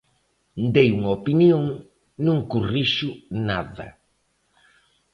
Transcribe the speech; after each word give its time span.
Dei 0.75 0.87
unha 0.97 1.11
opinión, 1.19 1.63
non 2.25 2.37
corrixo 2.53 3.09
nada. 3.49 3.87